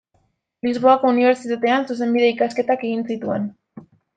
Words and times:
Lisboako 0.67 1.11
Unibertsitatean 1.15 1.87
zuzenbide-ikasketak 1.91 2.85
egin 2.89 3.07
zituen. 3.13 3.49